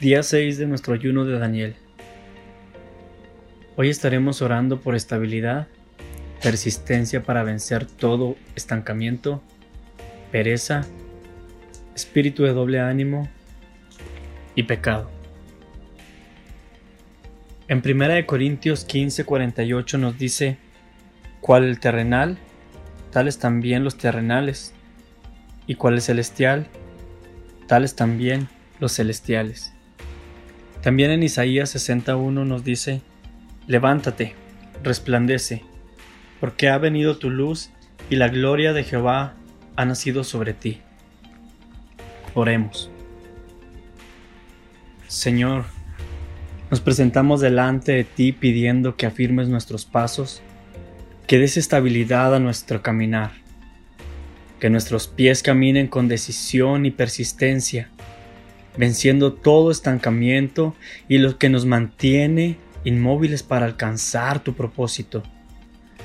Día 0.00 0.22
6 0.22 0.58
de 0.58 0.66
nuestro 0.68 0.94
ayuno 0.94 1.24
de 1.24 1.40
Daniel. 1.40 1.74
Hoy 3.74 3.88
estaremos 3.88 4.42
orando 4.42 4.80
por 4.80 4.94
estabilidad, 4.94 5.66
persistencia 6.40 7.24
para 7.24 7.42
vencer 7.42 7.84
todo 7.84 8.36
estancamiento, 8.54 9.42
pereza, 10.30 10.86
espíritu 11.96 12.44
de 12.44 12.52
doble 12.52 12.78
ánimo 12.78 13.28
y 14.54 14.62
pecado. 14.62 15.10
En 17.66 17.82
1 17.84 18.24
Corintios 18.24 18.86
15:48 18.86 19.98
nos 19.98 20.16
dice, 20.16 20.58
cuál 21.40 21.64
el 21.64 21.80
terrenal, 21.80 22.38
tales 23.10 23.40
también 23.40 23.82
los 23.82 23.98
terrenales, 23.98 24.74
y 25.66 25.74
cuál 25.74 25.94
el 25.94 26.02
celestial, 26.02 26.68
tales 27.66 27.96
también 27.96 28.46
los 28.78 28.94
celestiales. 28.94 29.72
También 30.88 31.10
en 31.10 31.22
Isaías 31.22 31.68
61 31.68 32.46
nos 32.46 32.64
dice, 32.64 33.02
Levántate, 33.66 34.34
resplandece, 34.82 35.62
porque 36.40 36.70
ha 36.70 36.78
venido 36.78 37.18
tu 37.18 37.28
luz 37.28 37.68
y 38.08 38.16
la 38.16 38.28
gloria 38.28 38.72
de 38.72 38.84
Jehová 38.84 39.34
ha 39.76 39.84
nacido 39.84 40.24
sobre 40.24 40.54
ti. 40.54 40.80
Oremos. 42.32 42.90
Señor, 45.08 45.66
nos 46.70 46.80
presentamos 46.80 47.42
delante 47.42 47.92
de 47.92 48.04
ti 48.04 48.32
pidiendo 48.32 48.96
que 48.96 49.04
afirmes 49.04 49.46
nuestros 49.50 49.84
pasos, 49.84 50.40
que 51.26 51.38
des 51.38 51.58
estabilidad 51.58 52.34
a 52.34 52.40
nuestro 52.40 52.80
caminar, 52.80 53.32
que 54.58 54.70
nuestros 54.70 55.06
pies 55.06 55.42
caminen 55.42 55.86
con 55.86 56.08
decisión 56.08 56.86
y 56.86 56.90
persistencia, 56.90 57.90
venciendo 58.78 59.34
todo 59.34 59.70
estancamiento 59.70 60.74
y 61.08 61.18
lo 61.18 61.36
que 61.36 61.50
nos 61.50 61.66
mantiene 61.66 62.56
inmóviles 62.84 63.42
para 63.42 63.66
alcanzar 63.66 64.42
tu 64.42 64.54
propósito. 64.54 65.24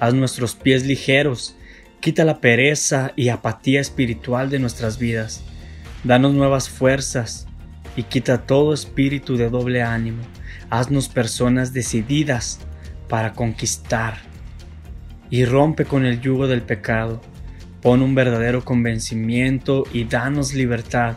Haz 0.00 0.14
nuestros 0.14 0.54
pies 0.54 0.84
ligeros, 0.86 1.56
quita 2.00 2.24
la 2.24 2.40
pereza 2.40 3.12
y 3.16 3.28
apatía 3.28 3.80
espiritual 3.80 4.50
de 4.50 4.58
nuestras 4.58 4.98
vidas. 4.98 5.44
Danos 6.02 6.32
nuevas 6.32 6.68
fuerzas 6.68 7.46
y 7.96 8.04
quita 8.04 8.46
todo 8.46 8.72
espíritu 8.72 9.36
de 9.36 9.50
doble 9.50 9.82
ánimo. 9.82 10.22
Haznos 10.70 11.08
personas 11.08 11.72
decididas 11.72 12.60
para 13.08 13.34
conquistar. 13.34 14.16
Y 15.30 15.44
rompe 15.44 15.84
con 15.84 16.04
el 16.04 16.20
yugo 16.20 16.46
del 16.46 16.62
pecado. 16.62 17.20
Pon 17.82 18.02
un 18.02 18.14
verdadero 18.14 18.64
convencimiento 18.64 19.84
y 19.92 20.04
danos 20.04 20.54
libertad 20.54 21.16